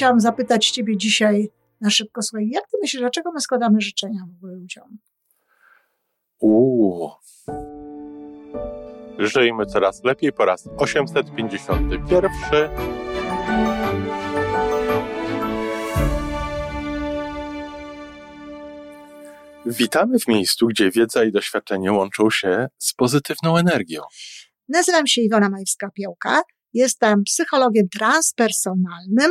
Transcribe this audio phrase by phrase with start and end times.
[0.00, 1.48] chciałam zapytać Ciebie dzisiaj
[1.80, 4.98] na szybko, słuchaj, jak Ty myślisz, dlaczego my składamy życzenia w ogóle ludziom?
[6.38, 7.10] Uuu.
[9.18, 12.70] Żyjmy coraz lepiej po raz 851.
[19.66, 24.02] Witamy w miejscu, gdzie wiedza i doświadczenie łączą się z pozytywną energią.
[24.68, 26.40] Nazywam się Iwona Majwska-Piołka.
[26.72, 29.30] Jestem psychologiem transpersonalnym,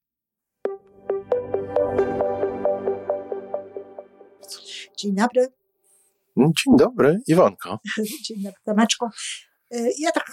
[5.01, 5.47] Dzień dobry.
[6.37, 7.79] Dzień dobry, Iwonko.
[8.25, 9.09] Dzień dobry, Tomeczko.
[9.99, 10.31] Ja tak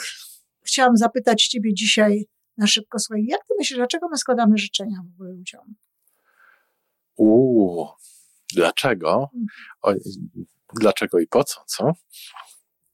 [0.62, 5.14] chciałam zapytać Ciebie dzisiaj na szybko, słuchaj, jak Ty myślisz, dlaczego my składamy życzenia w
[5.14, 5.74] ogóle ludziom?
[7.16, 7.88] Uuu,
[8.54, 9.30] dlaczego?
[9.82, 9.92] O,
[10.80, 11.92] dlaczego i po co, co?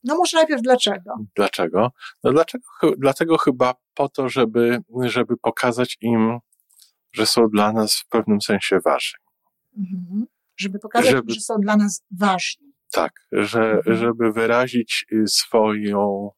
[0.03, 1.15] No może najpierw dlaczego?
[1.35, 1.91] Dlaczego?
[2.23, 2.65] No dlaczego,
[2.97, 6.39] dlatego chyba po to, żeby, żeby pokazać im,
[7.13, 9.25] że są dla nas w pewnym sensie ważni.
[9.77, 10.25] Mhm.
[10.57, 12.73] Żeby pokazać, żeby, że są dla nas ważni.
[12.91, 13.97] Tak, że, mhm.
[13.97, 16.29] żeby wyrazić swoją,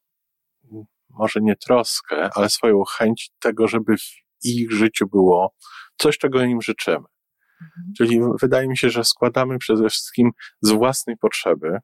[1.08, 5.54] może nie troskę, ale swoją chęć tego, żeby w ich życiu było
[5.98, 7.06] coś, czego im życzymy.
[7.60, 7.92] Mhm.
[7.96, 10.30] Czyli wydaje mi się, że składamy przede wszystkim
[10.62, 11.78] z własnej potrzeby,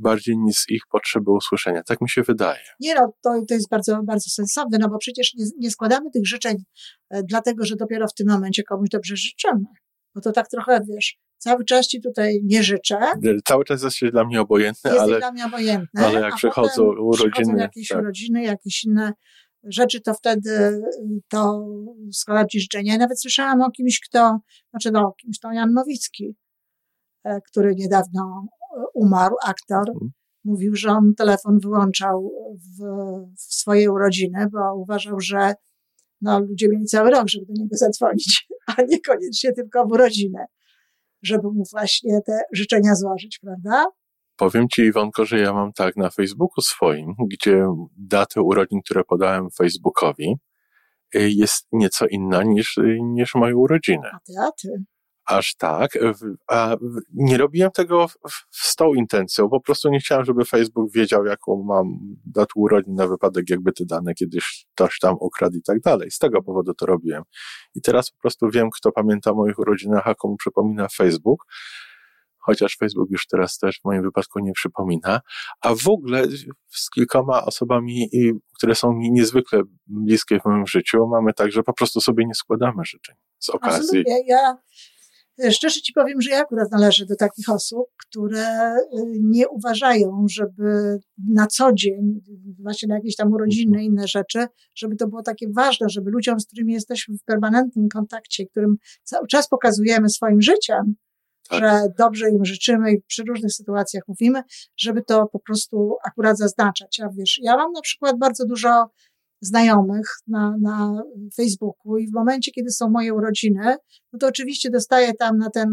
[0.00, 1.82] bardziej niż z ich potrzeby usłyszenia.
[1.82, 2.62] Tak mi się wydaje.
[2.80, 6.26] Nie no, to, to jest bardzo, bardzo sensowne, no bo przecież nie, nie składamy tych
[6.26, 6.56] życzeń
[7.10, 9.64] e, dlatego, że dopiero w tym momencie komuś dobrze życzymy.
[10.14, 12.98] Bo to tak trochę, wiesz, cały czas ci tutaj nie życzę.
[13.44, 17.30] Cały czas jesteś dla mnie obojętny, Jesteś ale, dla mnie obojętny, ale jak przychodzą urodziny.
[17.30, 17.98] Przychodzą jakieś tak.
[17.98, 19.12] urodziny, jakieś inne
[19.64, 20.82] rzeczy, to wtedy
[21.28, 21.66] to
[22.12, 22.92] składam ci życzenia.
[22.92, 24.38] Ja nawet słyszałam o kimś, kto,
[24.70, 26.36] znaczy no, o kimś, to Jan Nowicki,
[27.24, 28.46] e, który niedawno
[28.94, 29.88] umarł, aktor.
[29.88, 30.10] Mhm.
[30.44, 32.84] Mówił, że on telefon wyłączał w,
[33.36, 35.54] w swoje urodziny, bo uważał, że
[36.20, 40.46] no, ludzie mieli cały rok, żeby do niego zadzwonić, a niekoniecznie tylko w urodzinę,
[41.22, 43.84] żeby mu właśnie te życzenia złożyć, prawda?
[44.36, 47.66] Powiem Ci, Iwonko, że ja mam tak na Facebooku swoim, gdzie
[47.96, 50.34] datę urodzin, które podałem Facebookowi,
[51.14, 54.08] y, jest nieco inna niż, niż moje urodziny.
[54.12, 54.84] A ty, a ty
[55.30, 55.98] aż tak.
[56.48, 56.76] A
[57.14, 58.06] nie robiłem tego
[58.50, 61.86] z tą intencją, po prostu nie chciałem, żeby Facebook wiedział, jaką mam
[62.26, 66.10] datę urodzin na wypadek, jakby te dane kiedyś ktoś tam ukradł i tak dalej.
[66.10, 67.22] Z tego powodu to robiłem.
[67.74, 71.44] I teraz po prostu wiem, kto pamięta o moich urodzinach, a komu przypomina Facebook.
[72.42, 75.20] Chociaż Facebook już teraz też w moim wypadku nie przypomina.
[75.60, 76.26] A w ogóle
[76.68, 78.08] z kilkoma osobami,
[78.56, 82.34] które są mi niezwykle bliskie w moim życiu, mamy tak, że po prostu sobie nie
[82.34, 83.80] składamy życzeń z okazji.
[83.80, 84.20] Absolutnie.
[84.26, 84.56] Ja
[85.50, 88.86] Szczerze ci powiem, że ja akurat należę do takich osób, które y,
[89.22, 92.20] nie uważają, żeby na co dzień,
[92.62, 94.46] właśnie na jakieś tam urodziny, inne rzeczy,
[94.76, 99.26] żeby to było takie ważne, żeby ludziom, z którymi jesteśmy w permanentnym kontakcie, którym cały
[99.26, 100.94] czas pokazujemy swoim życiem,
[101.48, 101.60] tak.
[101.60, 104.42] że dobrze im życzymy i przy różnych sytuacjach mówimy,
[104.76, 107.00] żeby to po prostu akurat zaznaczać.
[107.00, 108.90] A wiesz, ja mam na przykład bardzo dużo
[109.40, 111.02] znajomych na, na
[111.36, 113.76] Facebooku i w momencie, kiedy są moje urodziny,
[114.12, 115.68] no to oczywiście dostaję tam na ten,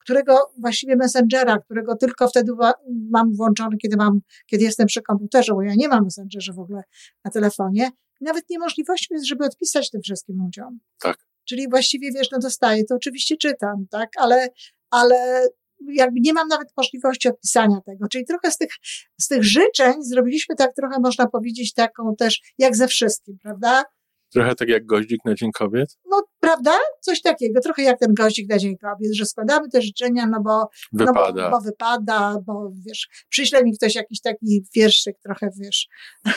[0.00, 2.52] którego właściwie Messengera, którego tylko wtedy
[3.10, 6.82] mam włączony, kiedy mam, kiedy jestem przy komputerze, bo ja nie mam Messengerze w ogóle
[7.24, 7.90] na telefonie.
[8.20, 10.80] Nawet niemożliwością jest, żeby odpisać tym wszystkim ludziom.
[11.00, 11.16] Tak.
[11.44, 14.48] Czyli właściwie, wiesz, no dostaję, to oczywiście czytam, tak, ale,
[14.90, 15.48] ale
[15.92, 18.08] jakby nie mam nawet możliwości odpisania tego.
[18.08, 18.70] Czyli trochę z tych,
[19.20, 23.84] z tych życzeń zrobiliśmy tak trochę, można powiedzieć, taką też, jak ze wszystkim, prawda?
[24.36, 25.98] Trochę tak jak goździk na Dzień Kobiet?
[26.10, 26.78] No, prawda?
[27.00, 27.60] Coś takiego.
[27.60, 31.50] Trochę jak ten goździk na Dzień Kobiet, że składamy te życzenia, no bo wypada, no
[31.50, 35.88] bo, bo wypada, bo wiesz, przyśle mi ktoś jakiś taki wierszyk trochę, wiesz.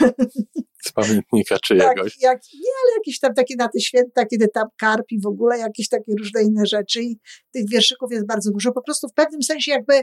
[0.86, 2.14] Z pamiętnika czyjegoś.
[2.14, 5.58] Tak, jak, nie, ale jakieś tam takie na te święta, kiedy tam karpi w ogóle,
[5.58, 7.20] jakieś takie różne inne rzeczy i
[7.52, 8.72] tych wierszyków jest bardzo dużo.
[8.72, 9.94] Po prostu w pewnym sensie jakby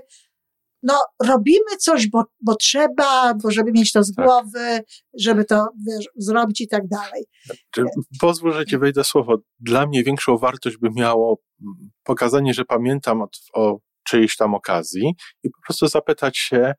[0.82, 4.26] no, robimy coś, bo, bo trzeba, bo żeby mieć to z tak.
[4.26, 4.80] głowy,
[5.18, 7.24] żeby to wiesz, zrobić i tak dalej.
[8.20, 9.38] Pozwól, że ci wejdę słowo.
[9.60, 11.40] Dla mnie większą wartość by miało
[12.04, 16.74] pokazanie, że pamiętam o, o czyjejś tam okazji i po prostu zapytać się,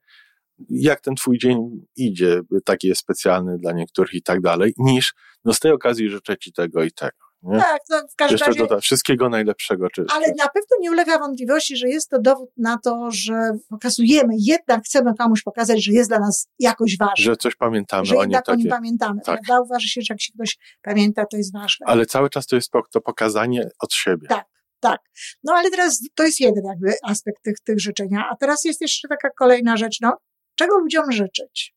[0.69, 1.57] jak ten twój dzień
[1.95, 5.13] idzie, taki jest specjalny dla niektórych i tak dalej, niż
[5.45, 7.26] no z tej okazji życzę ci tego i tego.
[7.43, 7.59] Nie?
[7.59, 8.59] Tak, no w każdym Jeszcze razie.
[8.59, 9.87] doda, wszystkiego najlepszego.
[10.11, 13.33] Ale na pewno nie ulega wątpliwości, że jest to dowód na to, że
[13.69, 17.23] pokazujemy, jednak chcemy komuś pokazać, że jest dla nas jakoś ważne.
[17.23, 18.75] że coś pamiętamy że o nim jednak o nim takie.
[18.75, 19.21] pamiętamy.
[19.25, 19.41] Tak.
[19.41, 19.61] Prawda?
[19.61, 21.85] Uważa się, że jak się ktoś pamięta, to jest ważne.
[21.85, 24.27] Ale cały czas to jest to, to pokazanie od siebie.
[24.27, 24.45] Tak.
[24.79, 24.99] Tak.
[25.43, 28.27] No ale teraz to jest jeden jakby aspekt tych, tych życzenia.
[28.31, 30.17] A teraz jest jeszcze taka kolejna rzecz, no,
[30.55, 31.76] czego ludziom życzyć?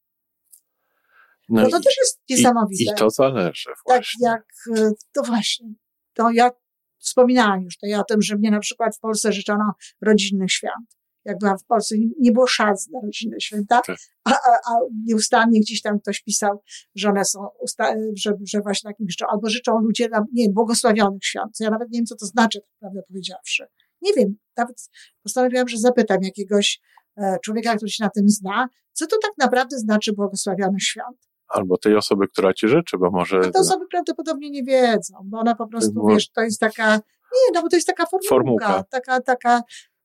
[1.51, 2.93] No No to i, też jest i, niesamowite.
[2.93, 4.27] I to zależy tak właśnie.
[4.29, 4.45] jak,
[4.77, 5.67] e, to właśnie,
[6.15, 6.51] to ja
[6.99, 10.97] wspominałam już to ja o tym, że mnie na przykład w Polsce życzono rodzinnych świąt.
[11.25, 13.97] Jak byłam w Polsce, nie- było szans na rodzinne święta, Tak.
[14.25, 14.35] a, a,
[14.73, 16.63] a nieustannie gdzieś tam ktoś pisał,
[16.95, 20.53] że one są, usta- że, że właśnie takim życzą, albo życzą ludzie nam, nie wiem,
[20.55, 21.57] błogosławionych świąt.
[21.61, 23.67] Ja nawet nie wiem, co to znaczy, tak prawdę powiedziawszy.
[24.03, 24.89] Nie wiem, nawet
[25.23, 26.81] postanowiłam, że zapytam jakiegoś
[27.17, 31.30] e, człowieka, który się na tym zna, co to tak naprawdę znaczy błogosławionych świąt.
[31.51, 35.39] Albo tej osoby, która ci życzy, bo może A te osoby prawdopodobnie nie wiedzą, bo
[35.39, 38.35] one po prostu, było- wiesz, to jest taka, nie, no bo to jest taka formułka,
[38.35, 38.85] Formułka.
[38.91, 39.63] taka, taka,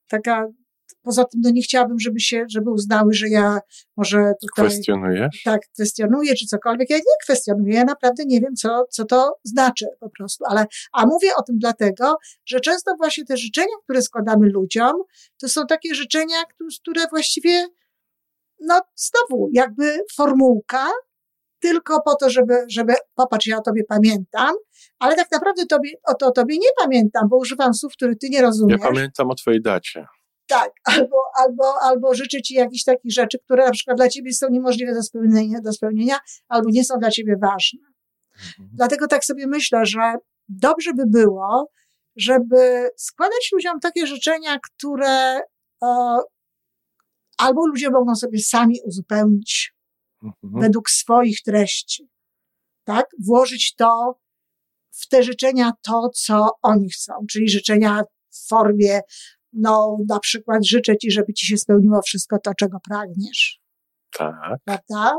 [0.08, 0.48] taka,
[1.02, 3.60] poza tym, no nie chciałabym, żeby się, żeby uznały, że ja
[3.98, 5.42] może tutaj kwestionujesz.
[5.46, 6.90] tak kwestionuję, czy cokolwiek.
[6.90, 11.06] Ja nie kwestionuję, ja naprawdę nie wiem, co, co to znaczy po prostu, ale, a
[11.06, 12.16] mówię o tym dlatego,
[12.46, 14.94] że często właśnie te życzenia, które składamy ludziom,
[15.42, 17.66] to są takie życzenia, któ- które właściwie,
[18.60, 20.88] no znowu, jakby formułka,
[21.60, 24.56] tylko po to, żeby, żeby popatrz, ja o tobie pamiętam,
[25.00, 28.30] ale tak naprawdę tobie, o to o tobie nie pamiętam, bo używam słów, których ty
[28.30, 28.82] nie Ja rozumiesz.
[28.82, 30.06] pamiętam o twojej dacie.
[30.48, 34.50] Tak, albo, albo, albo życzę ci jakichś takich rzeczy, które na przykład dla ciebie są
[34.50, 36.16] niemożliwe do spełnienia, do spełnienia
[36.48, 37.80] albo nie są dla ciebie ważne.
[38.60, 38.70] Mhm.
[38.74, 40.16] Dlatego tak sobie myślę, że
[40.50, 41.72] dobrze by było,
[42.16, 45.40] żeby składać ludziom takie życzenia, które
[45.84, 46.20] e,
[47.38, 49.75] albo ludzie mogą sobie sami uzupełnić
[50.26, 50.62] Mhm.
[50.62, 52.10] według swoich treści.
[52.84, 53.06] Tak?
[53.26, 54.20] Włożyć to
[54.92, 59.02] w te życzenia to, co oni chcą, czyli życzenia w formie,
[59.54, 63.60] no na przykład życzę ci, żeby ci się spełniło wszystko to, czego pragniesz,
[64.18, 64.60] Tak.
[64.66, 65.14] prawda?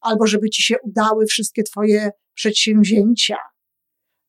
[0.00, 3.36] Albo żeby ci się udały wszystkie twoje przedsięwzięcia.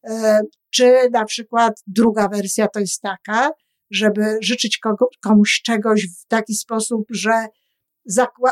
[0.09, 0.41] E,
[0.71, 3.51] Czy na przykład druga wersja to jest taka,
[3.91, 7.45] żeby życzyć kogo, komuś czegoś w taki sposób, że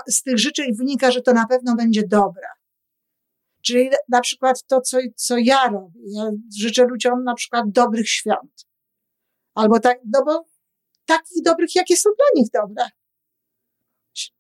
[0.08, 2.48] z tych życzeń wynika, że to na pewno będzie dobre.
[3.62, 6.00] Czyli na przykład to, co, co ja robię.
[6.06, 8.68] Ja życzę ludziom na przykład dobrych świąt.
[9.56, 10.46] Albo tak, no bo
[11.06, 12.86] takich dobrych, jakie są dla nich dobre.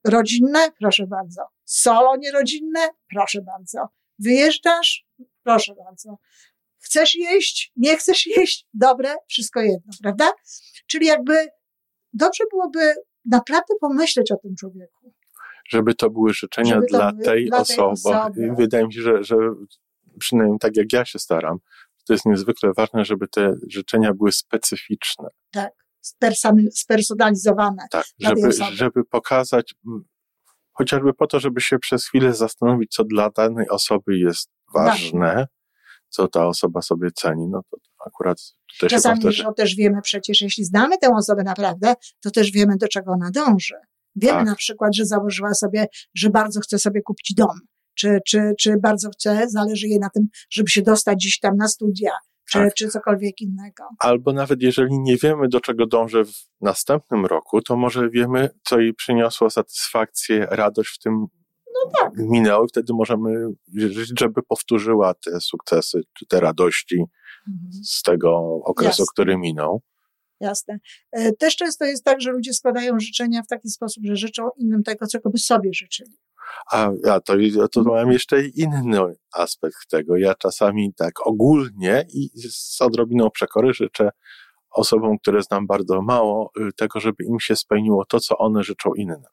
[0.03, 0.71] Rodzinne?
[0.79, 1.41] Proszę bardzo.
[1.65, 2.89] Solo nierodzinne?
[3.13, 3.87] Proszę bardzo.
[4.19, 5.05] Wyjeżdżasz?
[5.43, 6.17] Proszę bardzo.
[6.79, 7.71] Chcesz jeść?
[7.75, 8.67] Nie chcesz jeść?
[8.73, 9.15] Dobre?
[9.27, 10.31] Wszystko jedno, prawda?
[10.87, 11.47] Czyli jakby
[12.13, 12.95] dobrze byłoby
[13.31, 15.13] naprawdę pomyśleć o tym człowieku.
[15.69, 17.89] Żeby to były życzenia Żeby dla, tej dla tej osoby.
[17.89, 18.47] osoby.
[18.47, 19.35] I Wydaje mi się, że, że
[20.19, 21.57] przynajmniej tak jak ja się staram,
[22.07, 25.29] to jest niezwykle ważne, żeby te życzenia były specyficzne.
[25.51, 25.71] Tak.
[26.71, 27.87] Spersonalizowane.
[27.91, 28.75] Tak, tej żeby, osoby.
[28.75, 29.75] żeby pokazać,
[30.71, 35.47] chociażby po to, żeby się przez chwilę zastanowić, co dla danej osoby jest ważne,
[36.09, 38.37] co ta osoba sobie ceni, no to akurat
[38.73, 39.43] tutaj się Czasami powtórzy.
[39.43, 41.93] to też wiemy przecież, jeśli znamy tę osobę naprawdę,
[42.23, 43.75] to też wiemy, do czego ona dąży.
[44.15, 44.45] Wiemy Tak.
[44.47, 47.59] na przykład, że założyła sobie, że bardzo chce sobie kupić dom,
[47.95, 51.67] czy, czy, czy bardzo chce, zależy jej na tym, żeby się dostać gdzieś tam na
[51.67, 52.11] studia,
[52.51, 52.73] czy, Tak.
[52.73, 53.83] czy cokolwiek innego.
[53.99, 58.79] Albo nawet jeżeli nie wiemy, do czego dążę w następnym roku, to może wiemy, co
[58.79, 61.25] jej przyniosło satysfakcję, radość w tym
[62.01, 62.11] tak.
[62.17, 67.03] minęło i wtedy możemy życzyć, żeby powtórzyła te sukcesy, czy te radości
[67.49, 67.83] Mhm.
[67.83, 69.05] z tego okresu, Jasne.
[69.13, 69.81] który minął.
[70.39, 70.79] Jasne.
[71.11, 74.83] E, Też często jest tak, że ludzie składają życzenia w taki sposób, że życzą innym
[74.83, 76.17] tego, czego by sobie życzyli.
[76.71, 77.33] A, a to,
[77.71, 78.99] to mam jeszcze inny
[79.33, 80.17] aspekt tego.
[80.17, 84.09] Ja czasami tak ogólnie i z odrobiną przekory życzę
[84.69, 88.93] osobom, które znam bardzo mało, y, tego, żeby im się spełniło to, co one życzą
[88.93, 89.23] innym.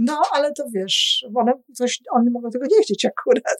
[0.00, 3.58] No, ale to wiesz, one, coś, one mogą tego nie chcieć akurat.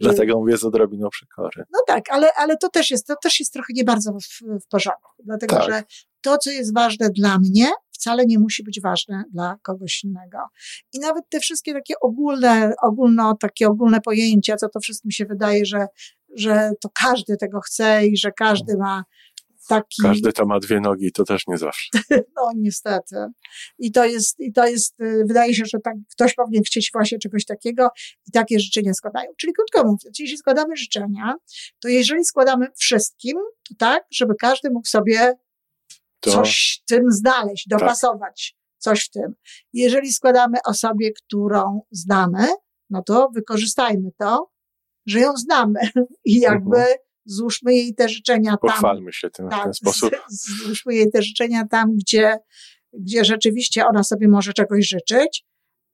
[0.00, 1.64] Dlatego mówię z odrobiną przekory.
[1.72, 4.68] No tak, ale, ale to też jest, to też jest trochę nie bardzo w, w
[4.68, 5.70] porządku, dlatego Tak.
[5.70, 5.82] że
[6.20, 10.38] to, co jest ważne dla mnie, wcale nie musi być ważne dla kogoś innego.
[10.92, 15.66] I nawet te wszystkie takie ogólne, ogólno, takie ogólne pojęcia, co to wszystkim się wydaje,
[15.66, 15.86] że,
[16.36, 19.04] że to każdy tego chce i że każdy ma
[19.66, 21.88] taki, Każdy to ma dwie nogi, to też nie zawsze.
[22.36, 23.16] no niestety.
[23.78, 27.18] I to jest, i to jest, y, wydaje się, że tak, ktoś powinien chcieć właśnie
[27.18, 27.88] czegoś takiego
[28.28, 29.30] i takie życzenia składają.
[29.36, 31.34] Czyli krótko mówiąc, jeśli składamy życzenia,
[31.80, 33.36] to jeżeli składamy wszystkim,
[33.68, 35.34] to tak, żeby każdy mógł sobie
[36.20, 39.34] To coś w tym znaleźć, dopasować coś w tym.
[39.72, 42.48] Jeżeli składamy osobie, którą znamy,
[42.90, 44.56] no to wykorzystajmy to
[45.06, 45.80] że ją znamy
[46.24, 46.96] i jakby mhm.
[47.26, 48.58] Złóżmy jej te życzenia tam.
[48.60, 50.10] Pochwalmy się tym tak, w ten sposób.
[50.28, 52.36] Złóżmy jej te życzenia tam, gdzie,
[52.92, 55.44] gdzie rzeczywiście ona sobie może czegoś życzyć.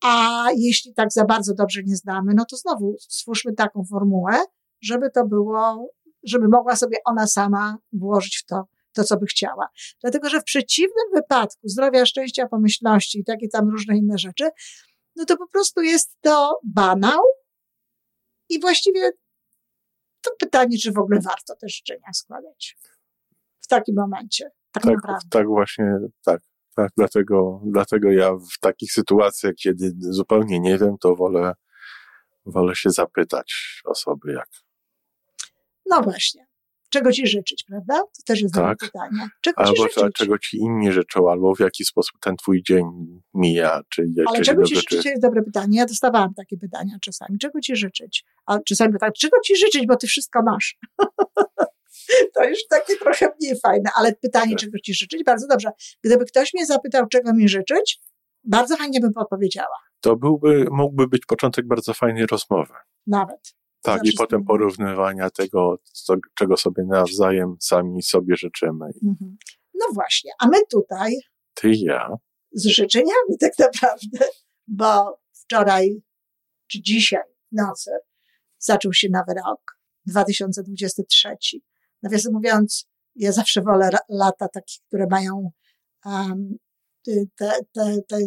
[0.04, 4.32] A jeśli tak za bardzo dobrze nie znamy, no to znowu stwórzmy taką formułę,
[4.82, 5.90] żeby to było,
[6.22, 9.68] żeby mogła sobie ona sama włożyć w to to, co by chciała.
[10.00, 14.48] Dlatego, że w przeciwnym wypadku zdrowia, szczęścia, pomyślności i takie tam różne inne rzeczy,
[15.16, 17.20] no to po prostu jest to banał
[18.48, 19.10] i właściwie
[20.22, 22.76] to pytanie, czy w ogóle warto te życzenia składać
[23.60, 24.50] w takim momencie.
[24.72, 25.28] Tak, tak naprawdę.
[25.30, 26.40] Tak właśnie, tak.
[26.74, 31.52] Tak, dlatego, dlatego ja w takich sytuacjach, kiedy zupełnie nie wiem, to wolę,
[32.46, 34.48] wolę się zapytać osoby, jak.
[35.86, 36.51] No właśnie
[36.92, 37.98] czego ci życzyć, prawda?
[37.98, 38.62] To też jest tak.
[38.62, 39.28] dobre pytanie.
[39.40, 40.14] Czego albo ci życzyć?
[40.14, 42.84] czego ci inni życzą, albo w jaki sposób ten twój dzień
[43.34, 43.80] mija.
[43.88, 45.78] Czy, Ale czy czego ci życzyć jest dobre pytanie.
[45.78, 47.38] Ja dostawałam takie pytania czasami.
[47.38, 48.24] Czego ci życzyć?
[48.46, 50.76] A czasami tak, czego ci życzyć, bo ty wszystko masz.
[52.34, 54.58] to już takie trochę mniej fajne, ale pytanie, tak.
[54.58, 55.70] czego ci życzyć, bardzo dobrze.
[56.04, 58.00] Gdyby ktoś mnie zapytał, czego mi życzyć,
[58.44, 59.76] bardzo chętnie bym podpowiedziała.
[60.00, 62.74] To byłby, mógłby być początek bardzo fajnej rozmowy.
[63.06, 63.54] Nawet.
[63.82, 68.86] Tak, i potem porównywania tego, co, czego sobie nawzajem sami sobie życzymy.
[69.02, 69.36] Mhm.
[69.74, 71.16] No właśnie, a my tutaj.
[71.54, 72.16] Ty i ja.
[72.52, 74.18] Z życzeniami tak naprawdę,
[74.66, 76.02] bo wczoraj
[76.66, 77.22] czy dzisiaj
[77.52, 77.90] w nocy
[78.58, 81.36] zaczął się nowy rok, 2023.
[82.02, 85.50] Nawiasem mówiąc, ja zawsze wolę lata takie, które mają
[86.04, 86.56] um,
[87.04, 87.12] te,
[87.72, 88.18] te, te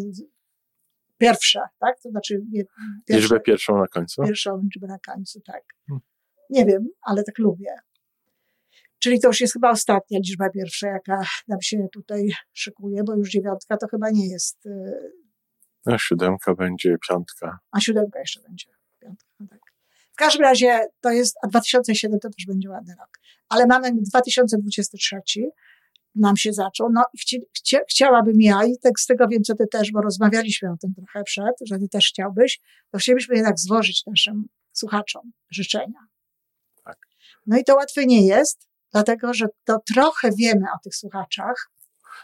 [1.18, 2.00] Pierwsza, tak?
[2.04, 2.64] To znaczy nie,
[3.06, 4.24] pierwsza, liczbę pierwszą na końcu?
[4.24, 5.64] Pierwszą liczbę na końcu, tak.
[5.88, 6.02] Hmm.
[6.50, 7.76] Nie wiem, ale tak lubię.
[9.00, 13.30] Czyli to już jest chyba ostatnia liczba pierwsza, jaka nam się tutaj szykuje, bo już
[13.30, 14.66] dziewiątka to chyba nie jest.
[14.66, 14.72] Y,
[15.86, 17.60] a siódemka będzie piątka.
[17.72, 18.66] A siódemka jeszcze będzie
[19.00, 19.60] piątka, no tak.
[20.12, 23.20] W każdym razie to jest, a 2007 to też będzie ładny rok.
[23.50, 25.22] Ale mamy 2023
[26.16, 26.90] nam się zaczął.
[26.94, 30.02] No i chci, chci, chciałabym ja, i tak z tego wiem, co ty też, bo
[30.02, 32.60] rozmawialiśmy o tym trochę przed, że ty też chciałbyś,
[32.92, 36.00] to chcielibyśmy jednak złożyć naszym słuchaczom życzenia.
[36.84, 36.98] Tak.
[37.48, 41.72] No i to łatwe nie jest, dlatego że to trochę wiemy o tych słuchaczach.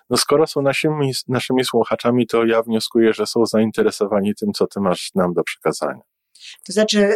[0.09, 4.79] No skoro są naszymi, naszymi słuchaczami, to ja wnioskuję, że są zainteresowani tym, co ty
[4.79, 6.01] masz nam do przekazania.
[6.65, 7.15] To znaczy,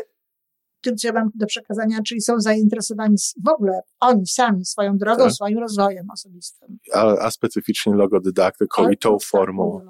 [0.86, 3.16] tym, co ja mam do przekazania, czyli są zainteresowani
[3.46, 5.34] w ogóle oni sami swoją drogą, tak.
[5.34, 6.78] swoim rozwojem osobistym.
[6.94, 9.82] A, a specyficznie logodydaktyką i tą formą.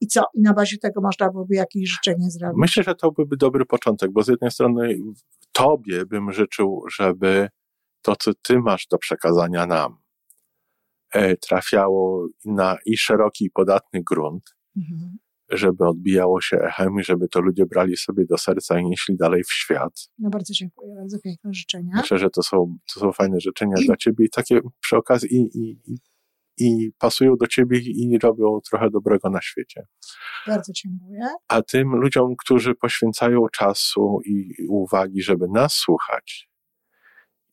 [0.00, 0.24] I co?
[0.34, 2.58] I na bazie tego można byłoby jakieś życzenie zrobić?
[2.58, 4.98] Myślę, że to byłby dobry początek, bo z jednej strony
[5.52, 7.48] tobie bym życzył, żeby
[8.02, 9.96] to, co ty masz do przekazania nam,
[11.14, 14.44] e, trafiało na i szeroki, i podatny grunt.
[14.76, 15.18] Mhm
[15.50, 19.44] żeby odbijało się echem i żeby to ludzie brali sobie do serca i nieśli dalej
[19.44, 19.92] w świat.
[20.18, 21.92] No bardzo dziękuję, bardzo piękne życzenia.
[21.96, 23.86] Myślę, że to są, to są fajne życzenia I...
[23.86, 25.98] dla ciebie i takie przy okazji i, i, i,
[26.58, 29.86] i pasują do ciebie i robią trochę dobrego na świecie.
[30.46, 31.20] Bardzo dziękuję.
[31.48, 36.50] A tym ludziom, którzy poświęcają czasu i uwagi, żeby nas słuchać,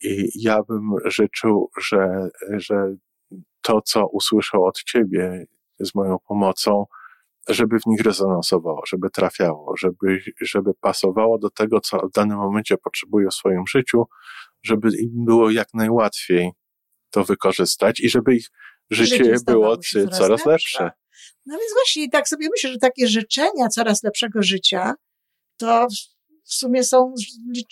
[0.03, 2.95] i ja bym życzył, że, że
[3.61, 5.45] to, co usłyszą od ciebie
[5.79, 6.85] z moją pomocą,
[7.49, 12.77] żeby w nich rezonansowało, żeby trafiało, żeby, żeby pasowało do tego, co w danym momencie
[12.77, 14.03] potrzebują w swoim życiu,
[14.63, 16.51] żeby im było jak najłatwiej
[17.11, 18.47] to wykorzystać i żeby ich
[18.89, 20.51] życie, życie było coraz, coraz lepsze.
[20.51, 20.91] lepsze.
[21.45, 24.93] No więc właśnie tak sobie myślę, że takie życzenia coraz lepszego życia
[25.57, 25.87] to
[26.43, 27.13] w sumie są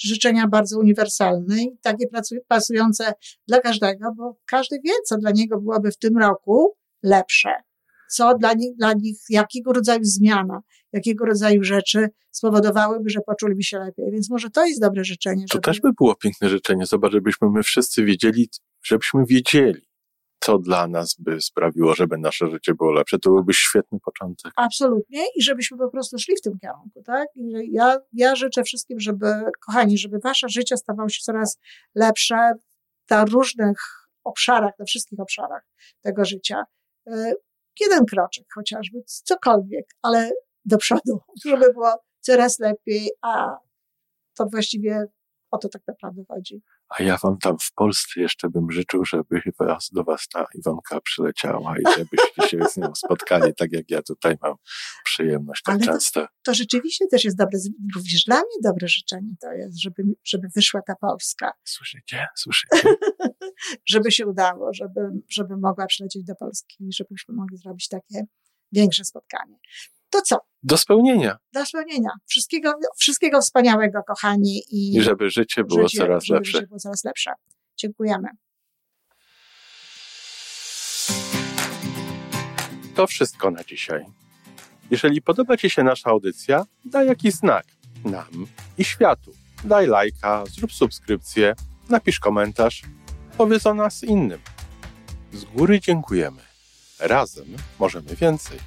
[0.05, 2.05] życzenia bardzo uniwersalne i takie
[2.47, 3.13] pasujące
[3.47, 7.49] dla każdego, bo każdy wie, co dla niego byłoby w tym roku lepsze
[8.09, 10.59] co dla nich, dla nich, jakiego rodzaju zmiana,
[10.93, 14.05] jakiego rodzaju rzeczy spowodowałyby, że poczuliby się lepiej.
[14.11, 15.45] Więc może to jest dobre życzenie.
[15.51, 16.85] To też by było piękne życzenie.
[16.85, 18.49] Zobacz, żebyśmy my wszyscy wiedzieli,
[18.83, 19.81] żebyśmy wiedzieli,
[20.39, 23.19] co dla nas by sprawiło, żeby nasze życie było lepsze.
[23.19, 24.51] To byłby świetny początek.
[24.55, 27.27] Absolutnie i żebyśmy po prostu szli w tym kierunku, tak?
[27.35, 29.27] I ja, ja życzę wszystkim, żeby,
[29.65, 31.59] kochani, żeby wasze życie stawało się coraz
[31.95, 32.51] lepsze
[33.09, 33.77] na różnych
[34.23, 35.67] obszarach, na wszystkich obszarach
[36.01, 36.63] tego życia.
[37.79, 40.31] Jeden kroczek chociażby, cokolwiek, ale
[40.65, 43.57] do przodu, żeby było coraz lepiej, a
[44.37, 45.05] to właściwie
[45.51, 46.61] o to tak naprawdę chodzi.
[46.89, 51.01] A ja wam tam w Polsce jeszcze bym życzył, żeby chyba do was ta Iwonka
[51.01, 54.55] przyleciała i żebyście się z nią spotkali, tak jak ja tutaj mam
[55.05, 56.21] przyjemność tak Ale często.
[56.21, 57.59] To, to rzeczywiście też jest dobre,
[57.95, 61.51] również dla mnie dobre życzenie to jest, żeby, żeby wyszła ta Polska.
[61.63, 62.27] Słyszycie?
[62.35, 62.95] Słyszycie?
[63.91, 68.25] żeby się udało, żeby, żeby mogła przylecieć do Polski i żebyśmy mogli zrobić takie
[68.71, 69.57] większe spotkanie.
[70.09, 70.37] To co?
[70.63, 71.37] Do spełnienia.
[71.53, 72.09] Do spełnienia.
[72.25, 74.61] Wszystkiego, wszystkiego wspaniałego, kochani.
[74.71, 76.51] I, I żeby życie było życie, coraz żeby lepsze.
[76.51, 77.31] Życie było coraz lepsze.
[77.77, 78.27] Dziękujemy.
[82.95, 84.05] To wszystko na dzisiaj.
[84.91, 87.65] Jeżeli podoba Ci się nasza audycja, daj jakiś znak
[88.05, 88.47] nam
[88.77, 89.31] i światu.
[89.63, 91.55] Daj lajka, zrób subskrypcję,
[91.89, 92.81] napisz komentarz,
[93.37, 94.39] powiedz o nas innym.
[95.33, 96.41] Z góry dziękujemy.
[96.99, 97.45] Razem
[97.79, 98.59] możemy więcej.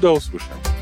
[0.00, 0.81] Do usłyszenia.